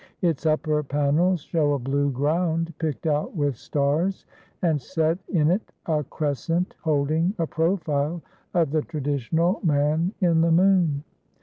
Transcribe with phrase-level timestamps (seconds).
[0.23, 4.25] Its upper panels show a blue ground picked out with stars
[4.63, 8.19] and set in it a crescent holding a profile
[8.55, 11.03] of the traditional Man in the Moon.